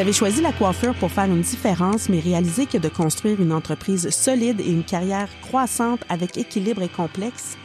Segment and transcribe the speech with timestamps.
[0.00, 4.08] Avez choisi la coiffure pour faire une différence, mais réalisez que de construire une entreprise
[4.08, 7.58] solide et une carrière croissante avec équilibre et complexe,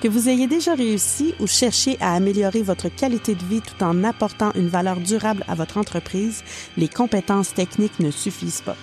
[0.00, 4.04] que vous ayez déjà réussi ou cherché à améliorer votre qualité de vie tout en
[4.04, 6.44] apportant une valeur durable à votre entreprise,
[6.76, 8.76] les compétences techniques ne suffisent pas.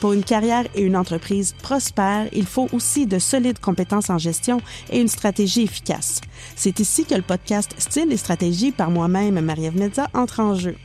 [0.00, 4.60] Pour une carrière et une entreprise prospère, il faut aussi de solides compétences en gestion
[4.90, 6.20] et une stratégie efficace.
[6.54, 10.76] C'est ici que le podcast Style et stratégie par moi-même, Marie-Ève Medza, entre en jeu.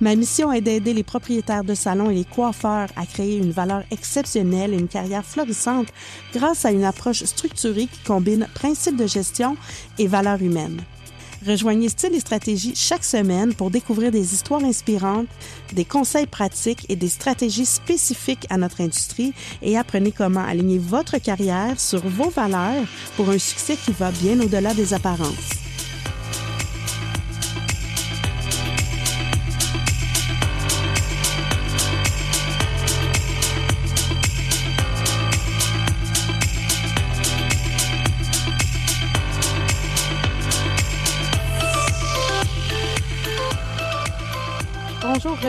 [0.00, 3.82] Ma mission est d'aider les propriétaires de salons et les coiffeurs à créer une valeur
[3.90, 5.88] exceptionnelle et une carrière florissante
[6.32, 9.56] grâce à une approche structurée qui combine principes de gestion
[9.98, 10.80] et valeurs humaines.
[11.46, 15.26] Rejoignez Style et Stratégie chaque semaine pour découvrir des histoires inspirantes,
[15.72, 21.18] des conseils pratiques et des stratégies spécifiques à notre industrie et apprenez comment aligner votre
[21.18, 22.84] carrière sur vos valeurs
[23.16, 25.61] pour un succès qui va bien au-delà des apparences.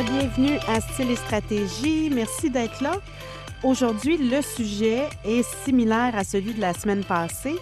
[0.05, 2.09] Bienvenue à Style et Stratégie.
[2.13, 2.95] Merci d'être là.
[3.63, 7.55] Aujourd'hui, le sujet est similaire à celui de la semaine passée,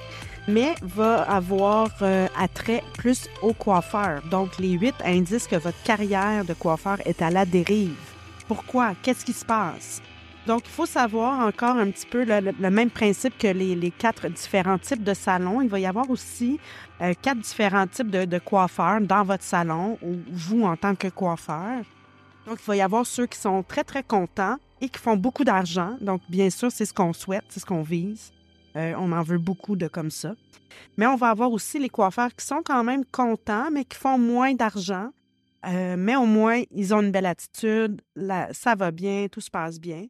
[0.47, 4.21] mais va avoir euh, attrait plus aux coiffeurs.
[4.29, 7.95] Donc, les huit indices que votre carrière de coiffeur est à la dérive.
[8.47, 8.93] Pourquoi?
[9.03, 10.01] Qu'est-ce qui se passe?
[10.47, 14.79] Donc, il faut savoir encore un petit peu le, même principe que les, quatre différents
[14.79, 15.61] types de salons.
[15.61, 16.59] Il va y avoir aussi
[17.01, 21.83] euh, quatre différents types de, coiffeurs dans votre salon ou vous en tant que coiffeur.
[22.47, 25.43] Donc, il va y avoir ceux qui sont très, très contents et qui font beaucoup
[25.43, 25.95] d'argent.
[26.01, 28.31] Donc, bien sûr, c'est ce qu'on souhaite, c'est ce qu'on vise.
[28.75, 30.33] Euh, on en veut beaucoup de comme ça.
[30.97, 34.17] Mais on va avoir aussi les coiffeurs qui sont quand même contents, mais qui font
[34.17, 35.09] moins d'argent.
[35.67, 38.01] Euh, mais au moins, ils ont une belle attitude,
[38.51, 40.05] ça va bien, tout se passe bien.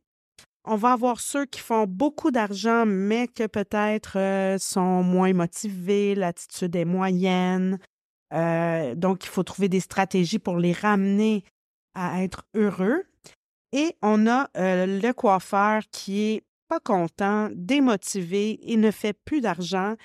[0.64, 6.16] On va avoir ceux qui font beaucoup d'argent, mais que peut-être euh, sont moins motivés,
[6.16, 7.80] l'attitude est moyenne.
[8.32, 11.44] Donc, il faut trouver des stratégies pour les ramener
[11.96, 13.04] à être heureux.
[13.74, 19.42] Et on a euh, le coiffeur qui est pas content, démotivé, il ne fait plus
[19.42, 19.96] d'argent.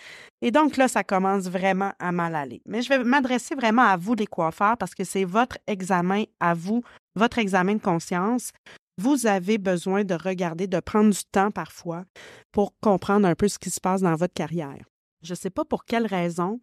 [0.42, 2.60] Et donc là, ça commence vraiment à mal aller.
[2.66, 6.54] Mais je vais m'adresser vraiment à vous, les coiffeurs, parce que c'est votre examen à
[6.54, 6.82] vous,
[7.14, 8.50] votre examen de conscience
[8.98, 12.04] vous avez besoin de regarder, de prendre du temps parfois
[12.52, 14.84] pour comprendre un peu ce qui se passe dans votre carrière.
[15.22, 16.60] Je ne sais pas pour quelle raison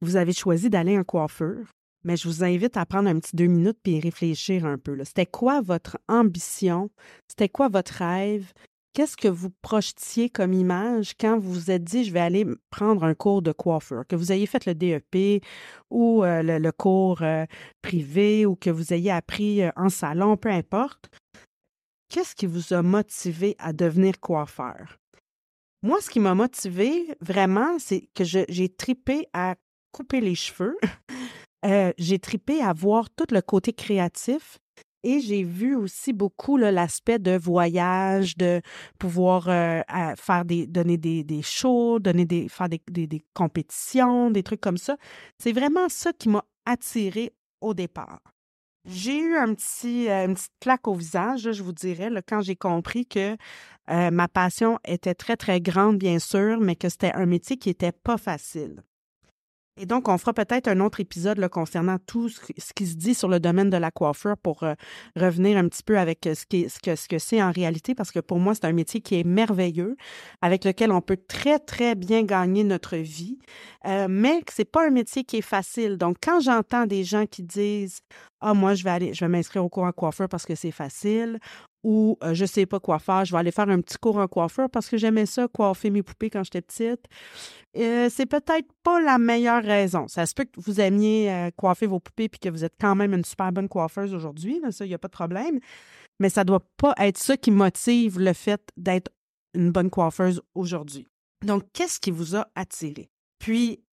[0.00, 1.58] vous avez choisi d'aller en coiffeur,
[2.04, 4.96] mais je vous invite à prendre un petit deux minutes puis réfléchir un peu.
[5.04, 6.90] C'était quoi votre ambition?
[7.28, 8.52] C'était quoi votre rêve?
[8.92, 13.02] Qu'est-ce que vous projetiez comme image quand vous vous êtes dit, je vais aller prendre
[13.02, 15.42] un cours de coiffeur, que vous ayez fait le DEP
[15.90, 17.44] ou euh, le, le, cours euh,
[17.82, 21.10] privé ou que vous ayez appris euh, en salon, peu importe
[22.14, 24.98] qu'est-ce qui vous a motivé à devenir coiffeur?
[25.82, 29.56] Moi, ce qui m'a motivé vraiment, c'est que j'ai tripé à
[29.90, 30.78] couper les cheveux.
[31.64, 34.58] euh, j'ai tripé à voir tout le côté créatif.
[35.06, 38.62] Et j'ai vu aussi beaucoup l'aspect de voyage, de
[38.98, 39.82] pouvoir euh,
[40.16, 44.78] faire des, donner des, des, shows, donner des, faire des, des, compétitions, des trucs comme
[44.78, 44.96] ça.
[45.38, 48.22] C'est vraiment ça qui m'a attiré au départ.
[48.86, 52.56] J'ai eu un petit, euh, une petite claque au visage, je vous dirais, quand j'ai
[52.56, 53.36] compris que
[53.88, 57.92] ma passion était très, très grande, bien sûr, mais que c'était un métier qui n'était
[57.92, 58.82] pas facile.
[59.76, 62.40] Et donc, on fera peut-être un autre épisode concernant tout ce,
[62.76, 64.74] qui se dit sur le domaine de la coiffure pour euh,
[65.16, 68.54] revenir un petit peu avec que ce que c'est en réalité, parce que pour moi,
[68.54, 69.96] c'est un métier qui est merveilleux,
[70.42, 73.40] avec lequel on peut très, très bien gagner notre vie,
[73.86, 75.98] euh, mais que c'est pas un métier qui est facile.
[75.98, 78.00] Donc, quand j'entends des gens qui disent
[78.40, 80.70] Ah, moi, je vais aller, je vais m'inscrire au cours en coiffeur parce que c'est
[80.70, 81.40] facile,
[81.84, 84.26] ou euh, je sais pas quoi faire, je vais aller faire un petit cours en
[84.26, 87.04] coiffeur parce que j'aimais ça, coiffer mes poupées quand j'étais petite.
[87.76, 90.08] Euh, c'est peut-être pas la meilleure raison.
[90.08, 92.94] Ça se peut que vous aimiez euh, coiffer vos poupées puis que vous êtes quand
[92.94, 95.60] même une super bonne coiffeuse aujourd'hui, ça, il n'y a pas de problème.
[96.18, 99.10] Mais ça doit pas être ça qui motive le fait d'être
[99.52, 101.06] une bonne coiffeuse aujourd'hui.
[101.44, 103.10] Donc, qu'est-ce qui vous a attiré?
[103.38, 103.84] Puis,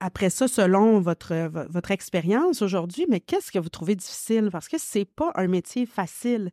[0.00, 1.34] après ça, selon votre,
[1.68, 4.48] votre expérience aujourd'hui, mais qu'est-ce que vous trouvez difficile?
[4.50, 6.50] Parce que c'est pas un métier facile.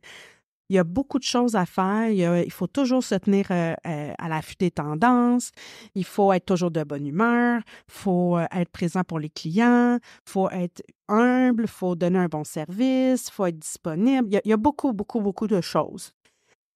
[0.69, 2.09] Il y a beaucoup de choses à faire.
[2.09, 5.51] Il, faut toujours se tenir euh, euh, à l'affût des tendances.
[5.93, 7.61] Il faut être toujours de bonne humeur.
[7.87, 9.99] Il faut euh, être présent pour les clients.
[10.01, 11.63] Il faut être humble.
[11.63, 13.27] Il faut donner un bon service.
[13.27, 14.27] Il faut être disponible.
[14.31, 16.13] Il y, a, beaucoup, beaucoup, beaucoup de choses.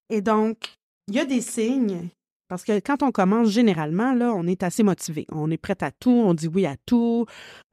[0.08, 0.76] Et donc,
[1.08, 2.10] il y a des signes
[2.50, 5.24] Parce que quand on commence, généralement, là, on est assez motivé.
[5.30, 7.24] On est prêt à tout, on dit oui à tout.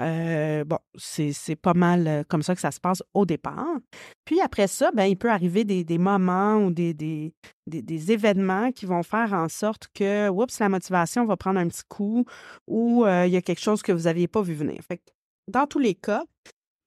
[0.04, 3.80] Euh, bon, c'est pas mal euh, comme ça que ça se passe au départ.
[4.24, 7.34] Puis après ça, ben, il peut arriver des, moments ou des, des,
[7.66, 11.84] des, événements qui vont faire en sorte que, oups, la motivation va prendre un petit
[11.90, 12.26] coup
[12.68, 14.80] ou euh, il y a quelque chose que vous n'aviez pas vu venir.
[14.88, 15.02] Fait
[15.48, 16.24] dans tous les cas,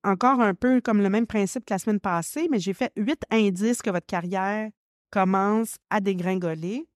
[0.04, 3.24] encore un peu comme le même principe que la semaine passée, mais j'ai fait huit
[3.32, 4.70] indices que votre carrière
[5.10, 6.86] commence à dégringoler.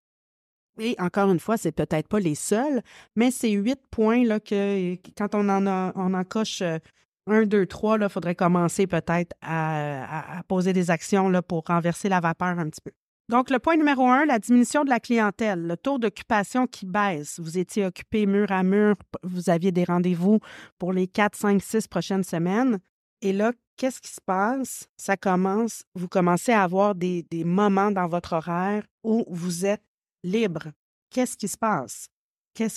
[0.78, 2.82] Et encore une fois, c'est peut-être pas les seuls,
[3.14, 6.78] mais c'est huit points là, que quand on en, a, on en coche euh,
[7.26, 12.20] un, deux, trois, il faudrait commencer peut-être à, poser des actions là, pour renverser la
[12.20, 12.90] vapeur un petit peu.
[13.30, 17.40] Donc, le point numéro un, la diminution de la clientèle, le taux d'occupation qui baisse.
[17.40, 20.40] Vous étiez occupé mur à mur, vous aviez des rendez-vous
[20.78, 22.78] pour les quatre, cinq, six prochaines semaines.
[23.22, 24.88] Et là, qu'est-ce qui se passe?
[24.98, 29.82] Ça commence, vous commencez à avoir des, des moments dans votre horaire où vous êtes
[30.24, 30.72] libre.
[31.10, 32.08] Qu'est-ce qui se passe?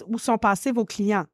[0.07, 1.25] où sont passés vos clients?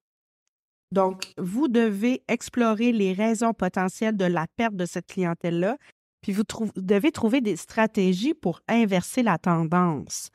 [0.91, 5.77] Donc, vous devez explorer les raisons potentielles de la perte de cette clientèle-là,
[6.21, 6.43] puis vous,
[6.75, 10.29] devez trouver des stratégies pour inverser la tendance.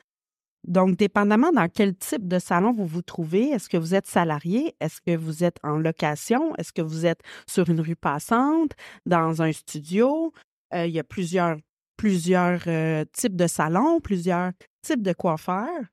[0.67, 4.75] Donc, dépendamment dans quel type de salon vous vous trouvez, est-ce que vous êtes salarié?
[4.81, 6.53] Est-ce que vous êtes en location?
[6.57, 8.71] Est-ce que vous êtes sur une rue passante,
[9.05, 10.33] dans un studio?
[10.73, 11.57] Euh, il y a plusieurs,
[11.95, 15.85] plusieurs euh, types de salons, plusieurs types de coiffeurs.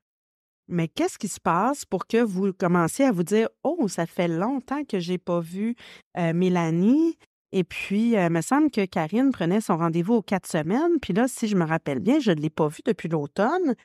[0.67, 4.27] Mais qu'est-ce qui se passe pour que vous commenciez à vous dire Oh, ça fait
[4.27, 5.75] longtemps que je n'ai pas vu
[6.15, 7.17] Mélanie.
[7.53, 10.99] Et puis, il me semble que Karine prenait son rendez-vous aux quatre semaines.
[11.01, 13.75] Puis là, si je me rappelle bien, je ne l'ai pas vue depuis l'automne.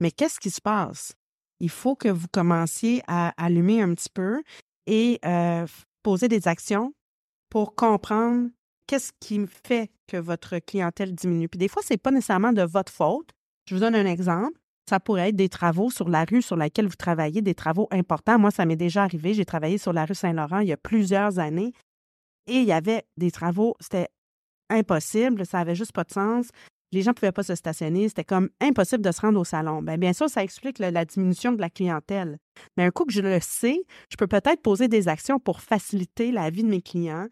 [0.00, 1.14] Mais qu'est-ce qui se passe?
[1.58, 4.40] Il faut que vous commenciez à allumer un petit peu
[4.86, 5.20] et
[6.04, 6.94] poser des actions
[7.50, 8.48] pour comprendre
[8.86, 11.48] qu'est-ce qui fait que votre clientèle diminue.
[11.48, 13.30] Puis des fois, ce n'est pas nécessairement de votre faute.
[13.68, 14.58] Je vous donne un exemple.
[14.88, 18.38] Ça pourrait être des travaux sur la rue sur laquelle vous travaillez, des travaux importants.
[18.38, 19.34] Moi, ça m'est déjà arrivé.
[19.34, 21.72] J'ai travaillé sur la rue Saint-Laurent il y a plusieurs années
[22.46, 24.08] et il y avait des travaux, c'était
[24.70, 26.48] impossible, ça n'avait juste pas de sens
[26.92, 29.82] les gens ne pouvaient pas se stationner, c'était comme impossible de se rendre au salon.
[29.82, 32.38] Bien, bien sûr, ça explique la diminution de la clientèle.
[32.76, 36.32] Mais un coup que je le sais, je peux peut-être poser des actions pour faciliter
[36.32, 37.28] la vie de mes clients,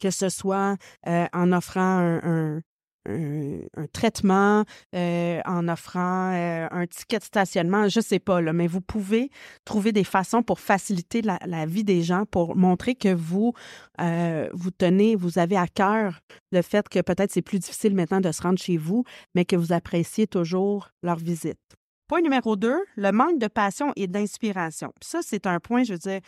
[0.00, 2.60] que ce soit euh, en offrant un, un,
[3.92, 4.64] traitement,
[4.94, 8.80] euh, en offrant euh, un ticket de stationnement, je ne sais pas, là, mais vous
[8.80, 9.30] pouvez
[9.64, 13.52] trouver des façons pour faciliter la, vie des gens, pour montrer que vous,
[14.00, 16.20] euh, vous tenez, vous avez à cœur
[16.52, 19.04] le fait que peut-être c'est plus difficile maintenant de se rendre chez vous,
[19.34, 21.58] mais que vous appréciez toujours leur visite.
[22.08, 24.92] Point numéro deux, le manque de passion et d'inspiration.
[25.02, 26.20] ça, c'est un point, je veux dire,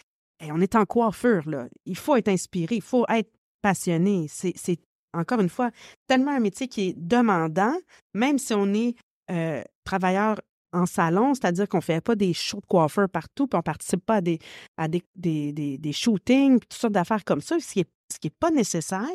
[0.43, 1.69] on est en coiffure, là.
[1.87, 3.31] Il faut être inspiré, il faut être
[3.62, 4.26] passionné.
[4.29, 4.79] C'est
[5.14, 5.70] encore une fois,
[6.06, 7.75] tellement un métier qui est demandant,
[8.14, 8.96] même si on est
[9.31, 10.40] euh, travailleur
[10.72, 13.62] en salon, c'est-à-dire qu'on ne fait pas des shows de coiffeurs partout, puis on ne
[13.62, 14.38] participe pas à des,
[14.76, 17.87] à des, des, shootings, puis toutes sortes d'affaires comme ça, ce qui
[18.25, 19.06] n'est pas nécessaire.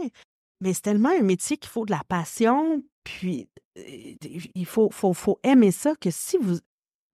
[0.61, 4.15] Mais c'est tellement un métier qu'il faut de la passion, puis euh,
[4.55, 6.57] il faut, faut, faut aimer ça, que si vous,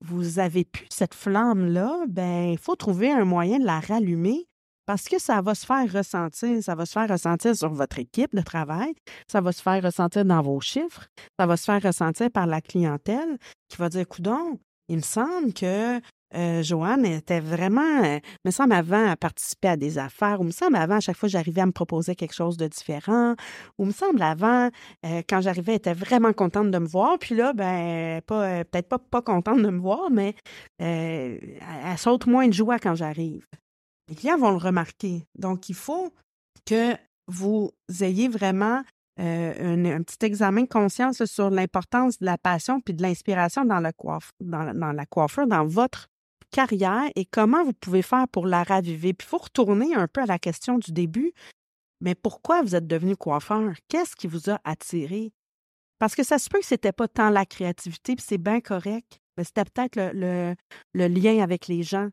[0.01, 4.47] vous avez plus cette flamme-là, ben il faut trouver un moyen de la rallumer
[4.85, 8.35] parce que ça va se faire ressentir, ça va se faire ressentir sur votre équipe
[8.35, 8.93] de travail,
[9.27, 11.07] ça va se faire ressentir dans vos chiffres,
[11.39, 13.37] ça va se faire ressentir par la clientèle
[13.67, 15.99] qui va dire, coudon, il me semble que
[16.35, 20.51] euh, Joanne était vraiment, euh, me semble avant à participer à des affaires, ou me
[20.51, 23.35] semble avant à chaque fois j'arrivais à me proposer quelque chose de différent,
[23.77, 24.69] ou me semble avant
[25.05, 28.89] euh, quand j'arrivais elle était vraiment contente de me voir, puis là ben pas peut-être
[28.89, 30.35] pas pas contente de me voir, mais
[30.79, 31.39] elle
[31.97, 33.45] saute moins de joie quand j'arrive
[34.07, 35.25] les clients vont le remarquer.
[35.37, 36.13] Donc, il faut
[36.65, 36.95] que
[37.27, 37.71] vous
[38.01, 38.83] ayez vraiment
[39.19, 43.81] euh, un, petit examen de conscience sur l'importance de la passion puis de l'inspiration dans,
[43.81, 46.07] dans, la coiffure, dans votre
[46.51, 49.13] carrière et comment vous pouvez faire pour la raviver.
[49.13, 51.33] Puis il faut retourner un peu à la question du début.
[52.01, 53.73] Mais pourquoi vous êtes devenu coiffeur?
[53.87, 55.31] Qu'est-ce qui vous a attiré?
[55.97, 58.59] Parce que ça se peut que ce n'était pas tant la créativité, puis c'est bien
[58.59, 59.19] correct.
[59.37, 60.55] Mais c'était peut-être le,
[60.93, 62.09] le, lien avec les gens.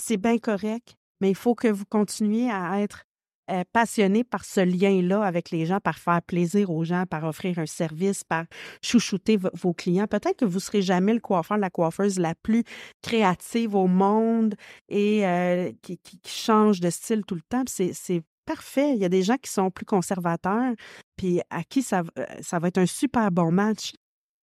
[0.00, 3.04] C'est bien correct mais il faut que vous continuiez à être
[3.48, 7.60] euh, passionné par ce lien-là avec les gens, par faire plaisir aux gens, par offrir
[7.60, 8.44] un service, par
[8.82, 10.08] chouchouter vos clients.
[10.08, 12.64] Peut-être que vous ne serez jamais le coiffeur, la coiffeuse la plus
[13.02, 14.56] créative au monde
[14.88, 17.62] et euh, qui, change de style tout le temps.
[17.66, 18.94] C'est parfait.
[18.94, 20.74] Il y a des gens qui sont plus conservateurs,
[21.16, 23.92] puis à qui ça, euh, ça va être un super bon match.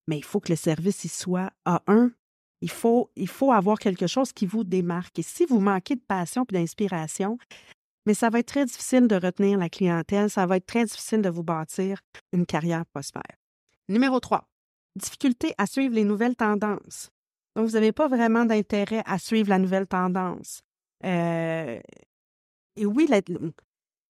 [0.07, 2.11] Mais il faut que le service y soit à un
[2.61, 3.09] il faut,
[3.51, 5.19] avoir quelque chose qui vous démarque.
[5.19, 7.37] Et si vous manquez de passion et d'inspiration,
[8.05, 11.21] mais ça va être très difficile de retenir la clientèle, ça va être très difficile
[11.21, 12.01] de vous bâtir
[12.33, 13.37] une carrière prospère.
[13.87, 14.47] Numéro 3.
[14.95, 17.09] Difficulté à suivre les nouvelles tendances.
[17.55, 20.61] Donc, vous n'avez pas vraiment d'intérêt à suivre la nouvelle tendance.
[21.05, 21.79] Euh,
[22.75, 23.07] et oui,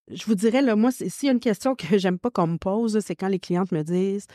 [0.09, 2.57] je vous dirais, là, moi, s'il y a une question que j'aime pas qu'on me
[2.57, 4.27] pose, c'est quand les clientes me disent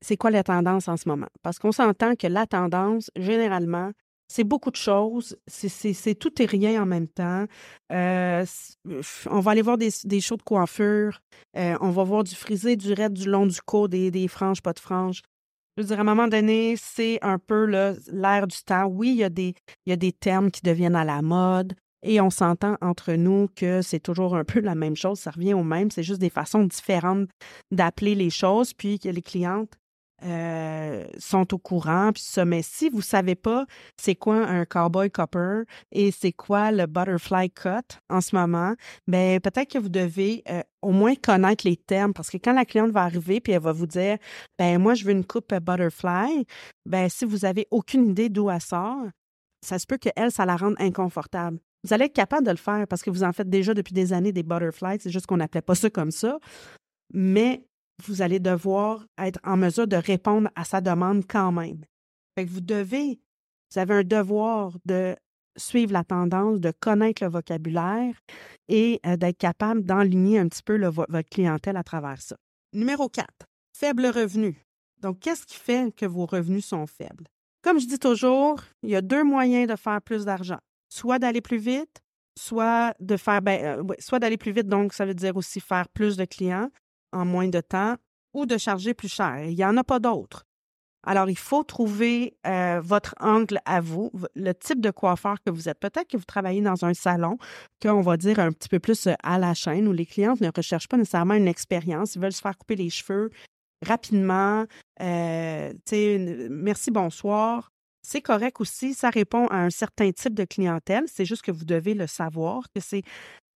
[0.00, 1.28] c'est quoi la tendance en ce moment?
[1.42, 3.92] Parce qu'on s'entend que la tendance, généralement,
[4.28, 5.36] c'est beaucoup de choses.
[5.46, 7.46] C'est tout et rien en même temps.
[7.92, 8.44] Euh,
[9.30, 11.20] on va aller voir des, des shows de coiffure.
[11.56, 14.62] Euh, on va voir du frisé, du raid, du long du cou, des, des franges,
[14.62, 15.22] pas de franges.
[15.76, 18.86] Je veux dire, à un moment donné, c'est un peu l'air du temps.
[18.86, 19.54] Oui, il y, a des,
[19.86, 21.74] il y a des termes qui deviennent à la mode.
[22.02, 25.54] Et on s'entend entre nous que c'est toujours un peu la même chose, ça revient
[25.54, 27.28] au même, c'est juste des façons différentes
[27.72, 29.72] d'appeler les choses, puis que les clientes
[30.24, 32.44] euh, sont au courant, puis ça.
[32.44, 37.50] Mais si vous savez pas c'est quoi un cowboy copper et c'est quoi le butterfly
[37.50, 38.74] cut en ce moment,
[39.06, 42.64] ben peut-être que vous devez euh, au moins connaître les termes parce que quand la
[42.64, 44.18] cliente va arriver puis elle va vous dire
[44.58, 46.46] ben moi je veux une coupe butterfly,
[46.84, 49.06] ben si vous avez aucune idée d'où elle sort,
[49.64, 51.58] ça se peut que elle ça la rende inconfortable.
[51.84, 54.12] Vous allez être capable de le faire parce que vous en faites déjà depuis des
[54.12, 56.38] années des butterflies, c'est juste qu'on n'appelait pas ça comme ça.
[57.14, 57.67] Mais
[58.06, 61.84] vous allez devoir être en mesure de répondre à sa demande quand même.
[62.36, 63.20] Vous devez,
[63.72, 65.16] vous avez un devoir de
[65.56, 68.14] suivre la tendance, de connaître le vocabulaire
[68.68, 72.36] et euh, d'être capable d'enligner un petit peu votre clientèle à travers ça.
[72.72, 73.26] Numéro 4,
[73.76, 74.56] faible revenu.
[75.00, 77.24] Donc, qu'est-ce qui fait que vos revenus sont faibles?
[77.62, 80.58] Comme je dis toujours, il y a deux moyens de faire plus d'argent.
[80.88, 82.00] Soit d'aller plus vite,
[82.38, 85.88] soit de faire ben, euh, soit d'aller plus vite, donc ça veut dire aussi faire
[85.88, 86.70] plus de clients,
[87.12, 87.96] en moins de temps
[88.34, 89.44] ou de charger plus cher.
[89.44, 90.44] Il n'y en a pas d'autres.
[91.06, 95.68] Alors, il faut trouver euh, votre angle à vous, le type de coiffeur que vous
[95.68, 95.78] êtes.
[95.78, 97.38] Peut-être que vous travaillez dans un salon
[97.80, 100.50] qu'on va dire un petit peu plus euh, à la chaîne, où les clients ne
[100.54, 102.14] recherchent pas nécessairement une expérience.
[102.16, 103.30] Ils veulent se faire couper les cheveux
[103.86, 104.66] rapidement.
[105.00, 105.72] Euh,
[106.50, 107.70] merci, bonsoir.
[108.02, 108.92] C'est correct aussi.
[108.92, 111.04] Ça répond à un certain type de clientèle.
[111.06, 113.02] C'est juste que vous devez le savoir, que c'est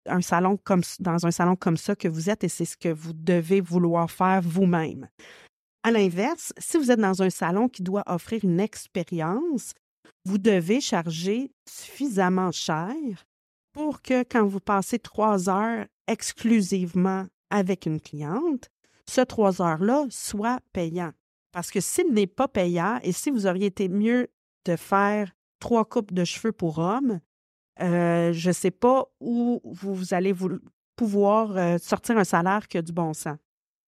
[0.06, 2.88] un salon comme dans un salon comme ça que vous êtes et c'est ce que
[2.88, 5.08] vous devez vouloir faire vous-même.
[5.82, 9.72] À l'inverse, si vous êtes dans un salon qui doit offrir une expérience,
[10.24, 12.94] vous devez charger suffisamment cher
[13.72, 18.70] pour que quand vous passez trois heures exclusivement avec une cliente,
[19.08, 21.12] ce trois heures-là soit payant.
[21.52, 24.28] Parce que s'il n'est pas payant et si vous auriez été mieux
[24.64, 27.20] de faire trois coupes de cheveux pour hommes,
[27.80, 30.34] euh, je ne sais pas où vous, allez
[30.96, 33.38] pouvoir euh, sortir un salaire qui a du bon sens.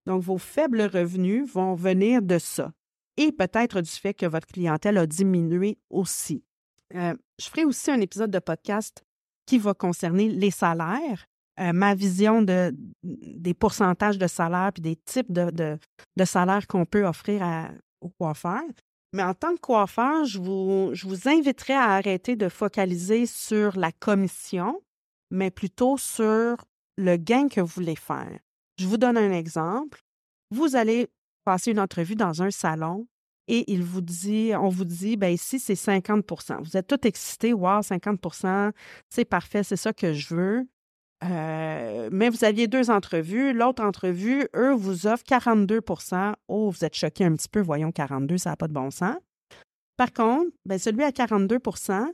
[0.07, 2.73] Donc, vos faibles revenus vont venir de ça
[3.17, 6.45] et peut-être du fait que votre clientèle a diminué aussi.
[6.95, 9.05] Euh, je ferai aussi un épisode de podcast
[9.47, 11.27] qui va concerner les salaires,
[11.59, 17.05] ma vision de, des pourcentages de salaire et des types de, de, salaires qu'on peut
[17.05, 17.71] offrir
[18.01, 18.63] aux coiffeurs.
[19.13, 23.93] Mais en tant que coiffeur, je vous, je inviterais à arrêter de focaliser sur la
[23.93, 24.83] commission,
[25.31, 26.57] mais plutôt sur
[26.97, 28.39] le gain que vous voulez faire.
[28.79, 30.01] Je vous donne un exemple.
[30.51, 31.09] Vous allez
[31.45, 33.07] passer une entrevue dans un salon
[33.49, 37.53] et il vous dit, on vous dit, ben ici, c'est 50% Vous êtes tout excité,
[37.53, 38.73] wow, 50%
[39.11, 40.69] c'est parfait, c'est ça que je veux.
[41.25, 43.53] Euh, mais vous aviez deux entrevues.
[43.53, 48.39] L'autre entrevue, eux, vous offrent 42% Oh, vous êtes choqué un petit peu, voyons, 42
[48.39, 49.17] ça n'a pas de bon sens.
[49.97, 52.07] Par contre, ben, celui à 42%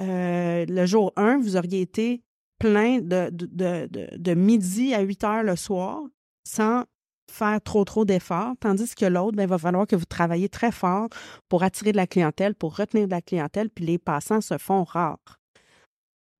[0.00, 2.22] euh, le jour 1, vous auriez été
[2.58, 6.02] plein de, de, de, midi à 8 heures le soir
[6.44, 6.84] sans
[7.30, 10.72] faire trop, trop d'efforts, tandis que l'autre, ben, il va falloir que vous travaillez très
[10.72, 11.08] fort
[11.48, 14.84] pour attirer de la clientèle, pour retenir de la clientèle, puis les passants se font
[14.84, 15.38] rares.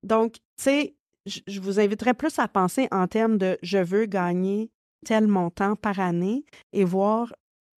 [0.02, 4.70] Donc, tu sais, je vous inviterais plus à penser en termes de je veux gagner
[5.04, 7.34] tel montant par année et voir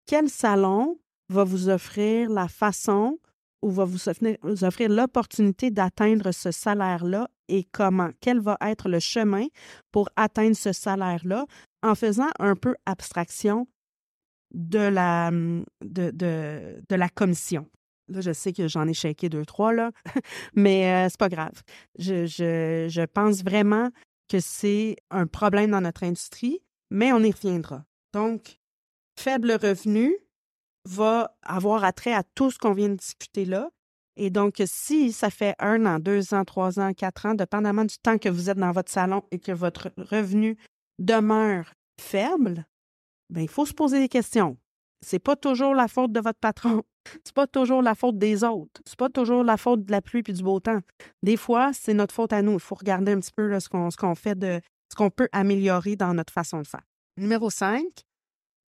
[0.05, 0.99] quel salon
[1.29, 3.19] va vous offrir la façon
[3.61, 9.47] ou va vous offrir, l'opportunité d'atteindre ce salaire-là et comment, quel va être le chemin
[9.91, 11.45] pour atteindre ce salaire-là
[11.83, 13.67] en faisant un peu abstraction
[14.53, 15.31] de la,
[16.89, 17.67] la commission.
[18.09, 19.91] Là, je sais que j'en ai shaké deux, trois, là,
[20.55, 21.61] mais euh, c'est pas grave.
[21.99, 23.89] Je, je, je pense vraiment
[24.29, 27.83] que c'est un problème dans notre industrie, mais on y reviendra.
[28.13, 28.59] Donc,
[29.19, 30.15] faible revenu
[30.85, 33.69] va avoir attrait à tout ce qu'on vient de discuter là.
[34.15, 37.97] Et donc, si ça fait un an, deux ans, trois ans, quatre ans, dépendamment du
[37.97, 40.57] temps que vous êtes dans votre salon et que votre revenu
[40.97, 41.71] demeure
[42.01, 42.65] faible,
[43.29, 44.57] bien, il faut se poser des questions.
[45.01, 46.83] C'est pas toujours la faute de votre patron.
[47.23, 48.81] C'est pas toujours la faute des autres.
[48.85, 50.79] C'est pas toujours la faute de la pluie puis du beau temps.
[51.23, 52.53] Des fois, c'est notre faute à nous.
[52.53, 54.59] Il faut regarder un petit peu ce qu'on fait de
[54.91, 56.83] ce qu'on peut améliorer dans notre façon de faire.
[57.17, 57.81] Numéro 5,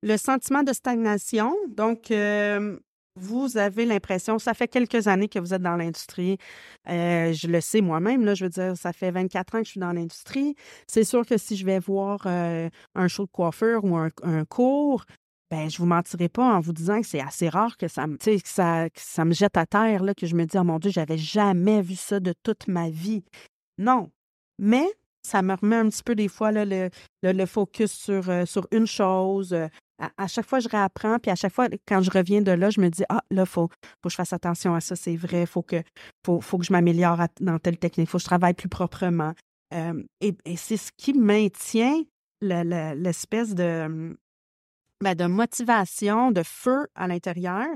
[0.02, 1.54] le sentiment de stagnation.
[1.68, 2.78] Donc, euh,
[3.18, 6.38] vous avez l'impression, ça fait quelques années que vous êtes dans l'industrie.
[6.88, 9.73] Euh, je le sais moi-même, là, je veux dire, ça fait 24 ans que je
[9.73, 10.54] suis dans l'industrie.
[10.87, 14.11] C'est sûr que si je vais voir euh, un show de coiffeur ou un,
[14.49, 15.04] cours,
[15.50, 18.17] ben, je vous mentirai pas en vous disant que c'est assez rare que ça, me,
[18.17, 20.78] que ça, que ça me jette à terre, là, que je me dis, oh mon
[20.78, 23.25] Dieu, j'avais jamais vu ça de toute ma vie.
[23.78, 24.11] Non.
[24.59, 24.87] Mais
[25.23, 26.90] ça me remet un petit peu des fois là, le,
[27.23, 29.57] le, focus sur, euh, sur une chose,
[30.17, 32.81] à, chaque fois, je réapprends, puis à chaque fois, quand je reviens de là, je
[32.81, 35.43] me dis Ah, là, il faut, faut que je fasse attention à ça, c'est vrai,
[35.43, 35.83] il faut que,
[36.25, 39.35] faut, faut que je m'améliore dans telle technique, il faut que je travaille plus proprement.
[39.73, 42.02] et, c'est ce qui maintient
[42.40, 44.17] l'espèce de,
[45.02, 47.67] ben, de motivation, de feu à l'intérieur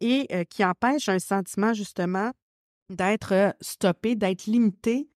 [0.00, 2.32] et euh, qui empêche un sentiment justement
[2.90, 5.08] d'être euh, stoppé, d'être limité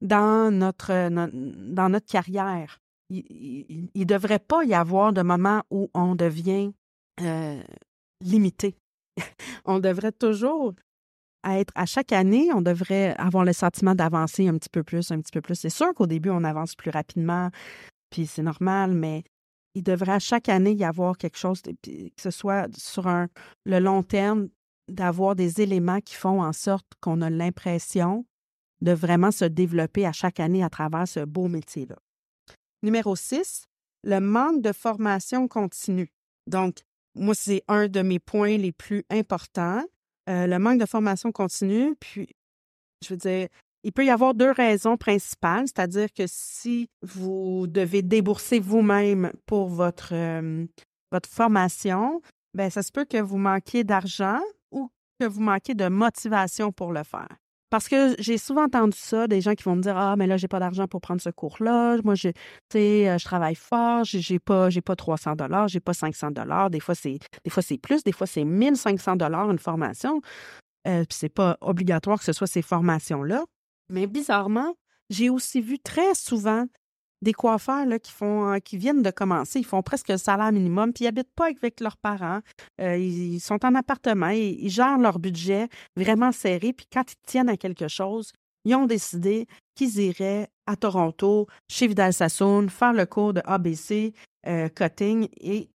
[0.00, 2.78] dans notre, dans notre carrière
[3.10, 6.72] il ne devrait pas y avoir de moment où on devient
[7.20, 7.62] euh,
[8.20, 8.76] limité.
[9.64, 10.74] on devrait toujours
[11.44, 15.20] être, à chaque année, on devrait avoir le sentiment d'avancer un petit peu plus, un
[15.20, 15.54] petit peu plus.
[15.54, 17.50] C'est sûr qu'au début, on avance plus rapidement,
[18.10, 19.22] puis c'est normal, mais
[19.76, 21.70] il devrait à chaque année y avoir quelque chose, que
[22.16, 23.28] ce soit sur un,
[23.66, 24.48] le long terme,
[24.88, 28.24] d'avoir des éléments qui font en sorte qu'on a l'impression
[28.80, 31.96] de vraiment se développer à chaque année à travers ce beau métier-là.
[32.82, 33.66] Numéro 6,
[34.02, 36.10] le manque de formation continue.
[36.46, 36.78] Donc,
[37.14, 39.84] moi, c'est un de mes points les plus importants.
[40.30, 42.34] Euh, le manque de formation continue, puis,
[43.04, 43.48] je veux dire,
[43.86, 49.68] il peut y avoir deux raisons principales, c'est-à-dire que si vous devez débourser vous-même pour
[49.68, 50.66] votre, euh,
[51.12, 52.20] votre formation,
[52.52, 54.40] bien, ça se peut que vous manquiez d'argent
[54.72, 54.90] ou
[55.20, 57.28] que vous manquiez de motivation pour le faire.
[57.70, 60.36] Parce que j'ai souvent entendu ça, des gens qui vont me dire Ah, mais là,
[60.36, 61.98] j'ai pas d'argent pour prendre ce cours-là.
[62.02, 66.70] Moi, je, euh, je travaille fort, j'ai pas, pas 300 dollars, j'ai pas 500 dollars.
[66.70, 70.20] Des fois, c'est, des fois, c'est plus, des fois, c'est 1500 dollars une formation.
[70.88, 73.44] Euh, c'est pas obligatoire que ce soit ces formations-là.
[73.88, 74.74] Mais bizarrement,
[75.10, 76.66] j'ai aussi vu très souvent
[77.22, 80.92] des coiffeurs qui font euh, qui viennent de commencer, ils font presque le salaire minimum,
[80.92, 82.40] puis ils n'habitent pas avec leurs parents.
[82.80, 87.26] Euh, ils, sont en appartement, ils, ils, gèrent leur budget vraiment serré, puis quand ils
[87.26, 88.32] tiennent à quelque chose,
[88.64, 94.12] ils ont décidé qu'ils iraient à Toronto, chez Vidal Sassoon, faire le cours de ABC,
[94.46, 95.70] euh, cutting, et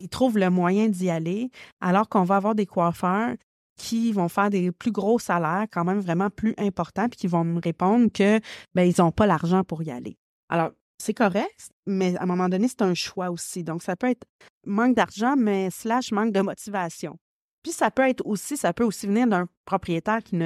[0.00, 1.50] ils trouvent le moyen d'y aller,
[1.80, 3.34] alors qu'on va avoir des coiffeurs
[3.76, 7.44] qui vont faire des plus gros salaires, quand même vraiment plus importants, puis qui vont
[7.44, 8.40] me répondre que
[8.74, 10.16] ben, ils n'ont pas l'argent pour y aller.
[10.48, 13.64] Alors, c'est correct, mais à un moment donné, c'est un choix aussi.
[13.64, 14.24] Donc, ça peut être
[14.66, 17.18] manque d'argent, mais slash manque de motivation.
[17.62, 20.36] Puis ça peut être aussi, ça peut aussi venir d'un propriétaire qui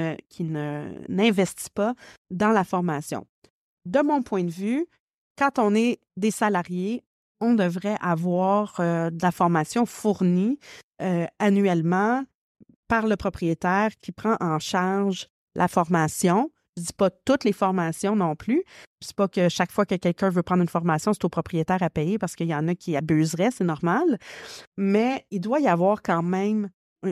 [0.43, 1.93] n'investit pas
[2.29, 3.25] dans la formation.
[3.85, 4.85] De mon point de vue,
[5.37, 7.03] quand on est des salariés,
[7.39, 10.59] on devrait avoir euh, de la formation fournie
[11.01, 12.23] euh, annuellement
[12.87, 18.15] par le propriétaire qui prend en charge la formation je dis pas toutes les formations
[18.15, 18.63] non plus.
[19.01, 21.81] Je dis pas que chaque fois que quelqu'un veut prendre une formation, c'est au propriétaire
[21.81, 24.19] à payer parce qu'il y en a qui abuseraient, c'est normal.
[24.77, 26.69] Mais il doit y avoir quand même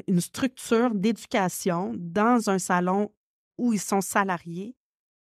[0.08, 3.12] une structure d'éducation dans un salon
[3.58, 4.76] où ils sont salariés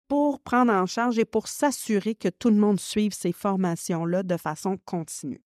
[0.07, 4.37] pour prendre en charge et pour s'assurer que tout le monde suive ces formations-là de
[4.37, 5.41] façon continue.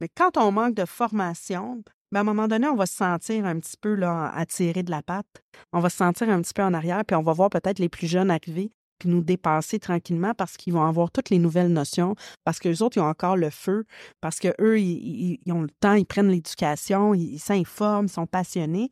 [0.00, 1.82] Mais quand on manque de formation,
[2.18, 5.42] à un moment donné, on va se sentir un petit peu attiré de la patte.
[5.72, 7.88] On va se sentir un petit peu en arrière, puis on va voir peut-être les
[7.88, 12.14] plus jeunes arriver puis nous dépasser tranquillement parce qu'ils vont avoir toutes les nouvelles notions,
[12.44, 13.84] parce qu'eux autres, ils ont encore le feu,
[14.20, 18.90] parce qu'eux, ils, ils, ont le temps, ils prennent l'éducation, ils s'informent, ils sont passionnés.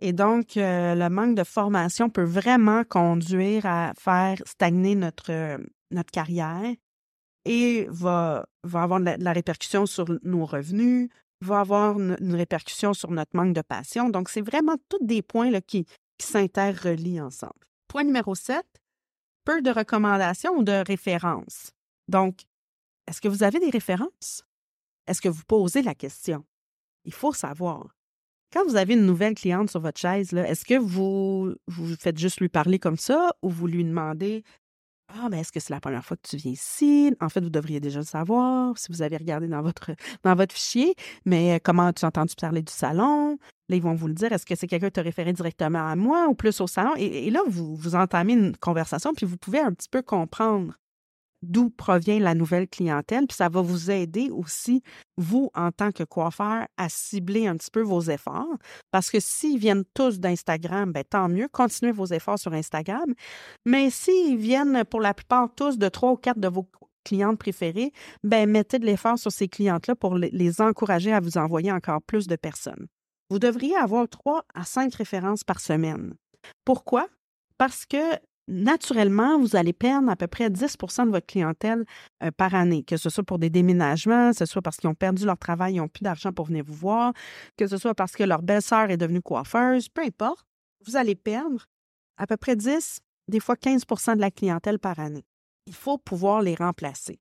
[0.00, 5.58] Et donc, euh, le manque de formation peut vraiment conduire à faire stagner notre,
[5.90, 6.74] notre carrière
[7.46, 11.08] et va, va avoir de la répercussion sur nos revenus,
[11.40, 14.08] va avoir une, répercussion sur notre manque de passion.
[14.08, 15.86] Donc, c'est vraiment tous des points là, qui,
[16.18, 17.66] s'interrelient ensemble.
[17.88, 18.64] Point numéro 7,
[19.44, 21.72] peu de recommandations ou de références.
[22.08, 22.46] Donc,
[23.06, 24.44] est-ce que vous avez des références?
[25.06, 26.44] Est-ce que vous posez la question?
[27.04, 27.94] Il faut savoir.
[28.52, 32.40] Quand vous avez une nouvelle cliente sur votre chaise, est-ce que vous, vous faites juste
[32.40, 34.42] lui parler comme ça ou vous lui demandez
[35.08, 37.14] ah, mais est-ce que c'est la première fois que tu viens ici?
[37.20, 39.92] En fait, vous devriez déjà le savoir si vous avez regardé dans votre,
[40.24, 40.94] dans votre fichier.
[41.24, 43.38] Mais euh, comment tu as entendu parler du salon?
[43.68, 44.32] Là, ils vont vous le dire.
[44.32, 46.92] Est-ce que c'est quelqu'un qui t'a référé directement à moi ou plus au salon?
[46.96, 50.74] Et, et, là, vous, vous entamez une conversation, puis vous pouvez un petit peu comprendre
[51.42, 54.82] d'où provient la nouvelle clientèle, puis ça va vous aider aussi,
[55.16, 58.56] vous, en tant que coiffeur, à cibler un petit peu vos efforts.
[58.90, 63.14] Parce que s'ils viennent tous d'Instagram, ben, tant mieux, continuez vos efforts sur Instagram.
[63.64, 66.68] Mais s'ils viennent pour la plupart tous de trois ou quatre de vos
[67.04, 67.92] clientes préférées,
[68.24, 72.26] ben, mettez de l'effort sur ces clientes-là pour les encourager à vous envoyer encore plus
[72.26, 72.86] de personnes.
[73.30, 76.14] vous devriez avoir trois à cinq références par semaine.
[76.64, 77.08] Pourquoi?
[77.58, 78.16] Parce que
[78.48, 81.84] naturellement, vous allez perdre à peu près 10% de votre clientèle
[82.22, 84.94] euh, par année, que ce soit pour des déménagements, que ce soit parce qu'ils ont
[84.94, 87.12] perdu leur travail, ils n'ont plus d'argent pour venir vous voir,
[87.56, 90.46] que ce soit parce que leur belle-sœur est devenue coiffeuse, peu importe,
[90.86, 91.66] vous allez perdre
[92.16, 95.24] à peu près 10, des fois 15% de la clientèle par année.
[95.66, 97.18] Il faut pouvoir les remplacer.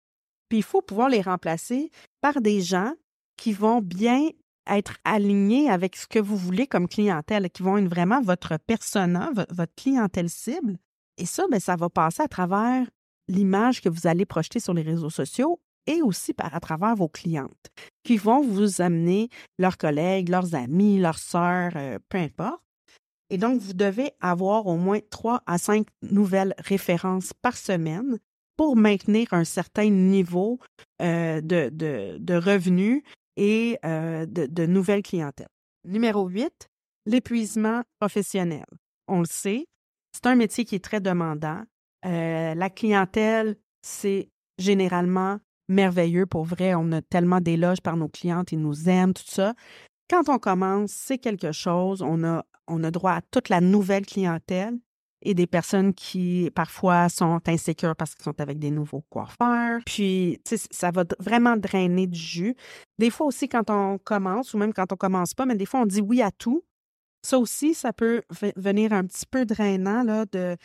[0.50, 1.90] Puis il faut pouvoir les remplacer
[2.22, 2.94] par des gens
[3.38, 4.30] qui vont bien
[4.68, 9.32] être alignés avec ce que vous voulez comme clientèle, qui vont être vraiment votre persona,
[9.50, 10.78] votre clientèle cible.
[11.18, 12.86] Et ça, bien, ça va passer à travers
[13.28, 17.08] l'image que vous allez projeter sur les réseaux sociaux et aussi par à travers vos
[17.08, 17.70] clientes
[18.04, 22.62] qui vont vous amener leurs collègues, leurs amis, leurs sœurs, euh, peu importe.
[23.30, 28.20] Et donc, vous devez avoir au moins trois à cinq nouvelles références par semaine
[28.56, 30.60] pour maintenir un certain niveau
[31.02, 33.02] euh, de, de, revenus
[33.36, 35.50] et euh, de, de nouvelles clientèles.
[35.86, 36.70] Numéro 8,
[37.06, 38.66] l'épuisement professionnel.
[39.08, 39.68] On le sait,
[40.16, 41.64] c'est un métier qui est très demandant.
[42.06, 46.74] Euh, la clientèle, c'est généralement merveilleux pour vrai.
[46.74, 49.54] On a tellement d'éloges par nos clientes, ils nous aiment, tout ça.
[50.10, 52.02] Quand on commence, c'est quelque chose.
[52.02, 54.78] On a, droit à toute la nouvelle clientèle
[55.22, 59.82] et des personnes qui parfois sont insécures parce qu'ils sont avec des nouveaux coiffeurs.
[59.86, 60.40] Puis,
[60.72, 62.56] ça va vraiment drainer du jus.
[63.00, 65.82] Des fois aussi, quand on commence, ou même quand on commence pas, mais des fois,
[65.82, 66.64] on dit oui à tout.
[67.26, 68.22] Ça aussi, ça peut
[68.56, 70.56] venir un petit peu drainant, là, de.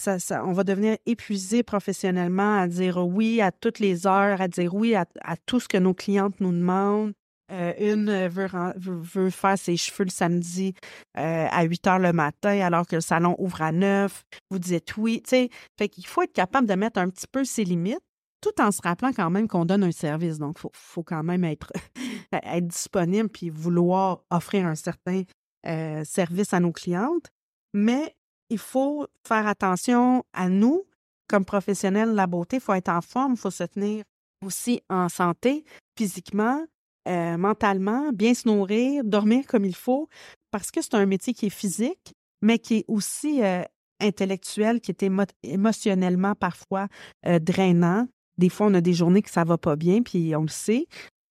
[0.00, 4.72] Ça, on va devenir épuisé professionnellement à dire oui à toutes les heures, à dire
[4.72, 5.04] oui à,
[5.46, 7.12] tout ce que nos clientes nous demandent.
[7.50, 10.74] Euh, une veut, faire ses cheveux le samedi
[11.18, 14.22] euh, à 8 heures le matin alors que le salon ouvre à 9.
[14.50, 15.20] Vous dites oui.
[15.24, 17.98] Tu sais, fait qu'il faut être capable de mettre un petit peu ses limites
[18.40, 20.38] tout en se rappelant quand même qu'on donne un service.
[20.38, 21.72] Donc, il faut, faut, quand même être,
[22.32, 25.24] être disponible puis vouloir offrir un certain
[25.66, 27.26] euh, service à nos clientes,
[27.74, 28.14] mais
[28.48, 30.84] il faut faire attention à nous,
[31.28, 32.56] comme professionnels de la beauté.
[32.56, 34.04] Il faut être en forme, il faut se tenir
[34.44, 35.64] aussi en santé,
[35.96, 36.64] physiquement,
[37.08, 40.08] euh, mentalement, bien se nourrir, dormir comme il faut,
[40.50, 43.62] parce que c'est un métier qui est physique, mais qui est aussi euh,
[44.00, 45.06] intellectuel, qui est
[45.42, 46.88] émotionnellement parfois
[47.22, 48.08] drainant.
[48.38, 50.86] Des fois, on a des journées que ça va pas bien, puis on le sait.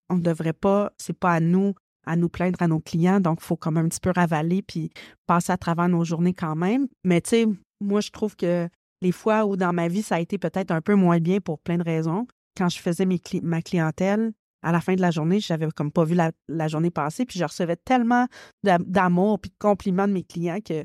[0.10, 1.74] On ne devrait pas, c'est pas à nous
[2.10, 3.20] à nous plaindre à nos clients.
[3.20, 4.90] Donc, il faut comme un petit peu ravaler puis
[5.28, 6.88] passer à travers nos journées quand même.
[7.04, 7.46] Mais tu sais,
[7.80, 8.68] moi, je trouve que
[9.02, 11.60] les fois où dans ma vie, ça a été peut-être un peu moins bien pour
[11.60, 12.26] plein de raisons,
[12.58, 13.08] quand je faisais
[13.44, 17.26] ma clientèle, à la fin de la journée, j'avais comme pas vu la, journée passer,
[17.26, 18.26] puis je recevais tellement
[18.64, 20.84] d'amour puis de compliments de mes clients que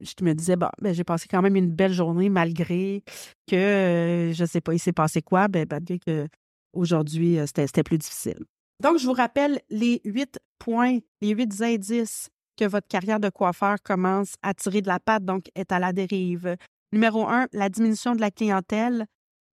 [0.00, 3.02] je me disais, ben, j'ai passé quand même une belle journée malgré
[3.48, 6.28] que, euh, je sais pas, il s'est passé quoi, ben, malgré que
[6.72, 8.38] aujourd'hui, euh, c'était plus difficile.
[8.80, 13.76] Donc, je vous rappelle les huit points, les huit indices que votre carrière de coiffeur
[13.82, 16.56] commence à tirer de la patte, donc est à la dérive.
[16.92, 19.06] Numéro un, la diminution de la clientèle.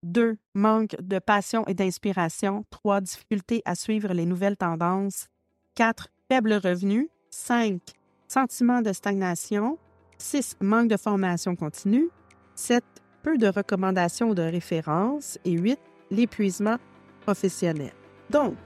[0.02, 2.64] Deux, manque de passion et d'inspiration.
[2.70, 5.26] Trois, difficulté à suivre les nouvelles tendances.
[5.74, 7.08] Quatre, faible revenu.
[7.30, 7.80] Cinq,
[8.28, 9.78] sentiment de stagnation.
[10.18, 12.08] Six, manque de formation continue.
[12.54, 12.84] Sept,
[13.22, 15.38] peu de recommandations ou de références.
[15.44, 16.76] Et huit, l'épuisement
[17.22, 17.92] professionnel.
[18.30, 18.56] Donc,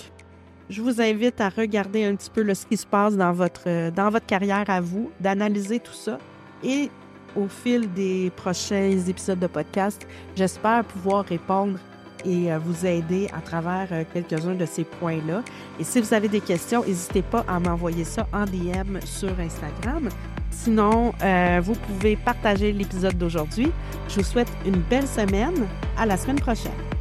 [0.71, 3.91] je vous invite à regarder un petit peu ce qui se passe dans votre, euh,
[3.91, 6.19] dans votre carrière à vous, d'analyser tout ça.
[6.63, 6.89] Et
[7.37, 10.07] au fil des prochains épisodes de podcast,
[10.37, 11.79] j'espère pouvoir répondre
[12.25, 15.43] et euh, vous aider à travers euh, quelques-uns de ces points-là.
[15.81, 20.09] Et si vous avez des questions, n'hésitez pas à m'envoyer ça en DM sur Instagram.
[20.53, 21.15] Sinon,
[21.63, 23.71] vous pouvez partager l'épisode d'aujourd'hui.
[24.09, 25.67] Je vous souhaite une belle semaine.
[25.97, 27.00] À la semaine prochaine.